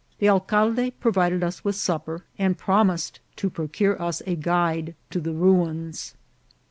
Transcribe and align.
The 0.17 0.29
alcalde 0.29 0.89
provided 0.99 1.43
us 1.43 1.63
with 1.63 1.75
supper, 1.75 2.23
and 2.39 2.57
promised 2.57 3.19
to 3.35 3.51
procure 3.51 4.01
us 4.01 4.23
a 4.25 4.33
guide 4.35 4.95
to 5.11 5.21
the 5.21 5.29
ruins. 5.31 6.15